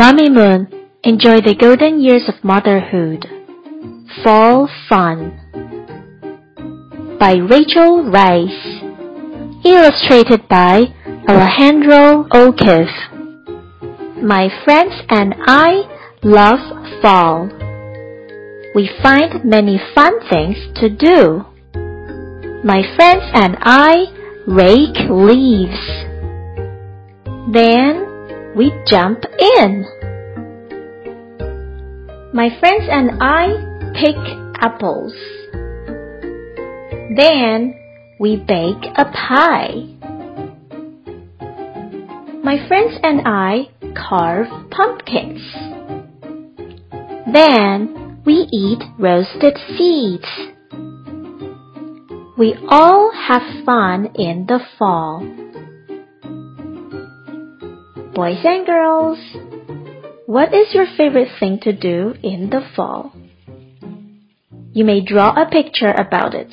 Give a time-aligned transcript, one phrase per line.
[0.00, 0.66] Mommy Moon,
[1.04, 3.26] enjoy the golden years of motherhood.
[4.24, 5.36] Fall Fun
[7.20, 8.80] by Racheal Rice.
[9.62, 10.84] Illustrated by
[11.28, 12.96] Alejandro O'Keefe.
[14.22, 15.82] My friends and I
[16.22, 16.60] love
[17.02, 17.50] fall.
[18.74, 21.44] We find many fun things to do.
[22.64, 24.06] My friends and I
[24.46, 25.84] rake leaves.
[27.52, 28.09] Then
[28.56, 29.84] we jump in.
[32.32, 34.16] My friends and I pick
[34.60, 35.12] apples.
[37.16, 37.74] Then
[38.18, 39.86] we bake a pie.
[42.42, 45.42] My friends and I carve pumpkins.
[47.32, 50.28] Then we eat roasted seeds.
[52.38, 55.20] We all have fun in the fall.
[58.20, 59.18] Boys and girls,
[60.26, 63.14] what is your favorite thing to do in the fall?
[64.74, 66.52] You may draw a picture about it.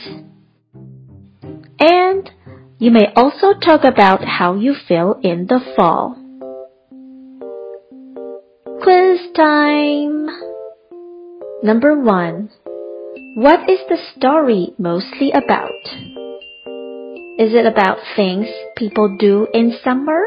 [1.77, 2.31] And
[2.79, 6.15] you may also talk about how you feel in the fall.
[8.81, 10.27] Quiz time!
[11.63, 12.49] Number one.
[13.35, 15.83] What is the story mostly about?
[17.37, 20.23] Is it about things people do in summer?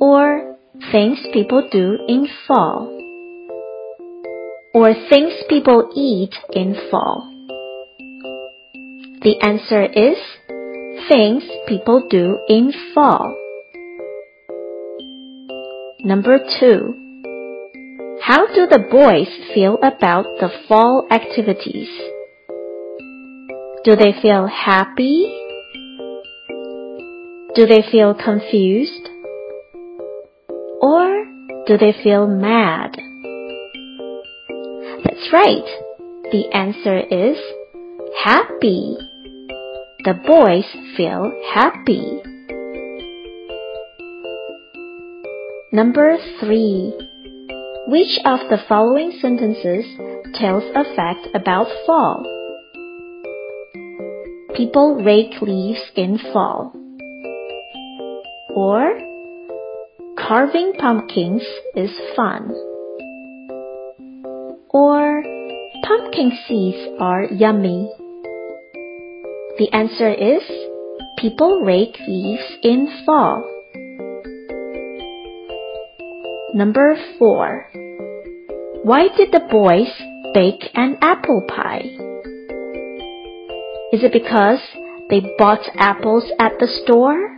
[0.00, 0.56] Or
[0.90, 2.88] things people do in fall?
[4.72, 7.30] Or things people eat in fall?
[9.22, 10.16] The answer is
[11.10, 13.36] things people do in fall.
[16.00, 16.94] Number two.
[18.22, 21.88] How do the boys feel about the fall activities?
[23.84, 25.36] Do they feel happy?
[27.54, 28.99] Do they feel confused?
[31.70, 32.96] Do they feel mad?
[35.04, 35.62] That's right.
[36.32, 37.38] The answer is
[38.24, 38.96] happy.
[40.02, 40.64] The boys
[40.96, 42.22] feel happy.
[45.70, 46.92] Number three.
[47.86, 49.84] Which of the following sentences
[50.34, 52.24] tells a fact about fall?
[54.56, 56.72] People rake leaves in fall.
[58.56, 59.09] Or
[60.30, 61.42] carving pumpkins
[61.74, 62.54] is fun.
[64.68, 65.24] Or
[65.82, 67.90] pumpkin seeds are yummy.
[69.58, 70.42] The answer is
[71.18, 73.42] people rake leaves in fall.
[76.54, 77.70] Number 4.
[78.84, 79.90] Why did the boys
[80.32, 81.90] bake an apple pie?
[83.92, 84.60] Is it because
[85.10, 87.36] they bought apples at the store?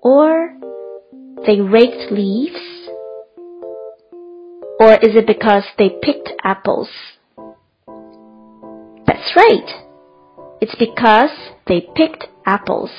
[0.00, 0.57] Or
[1.48, 2.60] they raked leaves?
[4.78, 6.90] Or is it because they picked apples?
[9.06, 9.86] That's right.
[10.60, 11.30] It's because
[11.66, 12.90] they picked apples.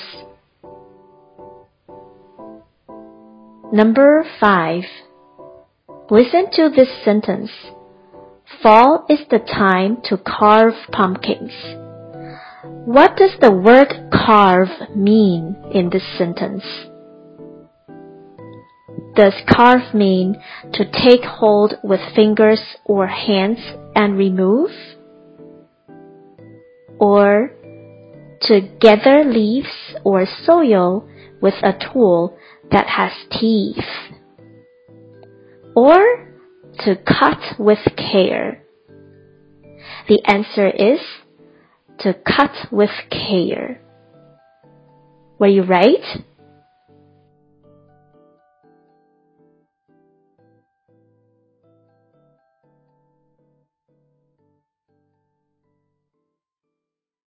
[3.72, 4.84] Number 5.
[6.10, 7.52] Listen to this sentence.
[8.64, 11.52] Fall is the time to carve pumpkins.
[12.64, 16.64] What does the word carve mean in this sentence?
[19.20, 20.42] Does carve mean
[20.72, 23.60] to take hold with fingers or hands
[23.94, 24.72] and remove?
[26.98, 27.52] Or
[28.44, 31.06] to gather leaves or soil
[31.42, 32.38] with a tool
[32.72, 33.84] that has teeth?
[35.76, 36.30] Or
[36.86, 38.64] to cut with care?
[40.08, 41.02] The answer is
[42.00, 43.82] to cut with care.
[45.38, 46.24] Were you right?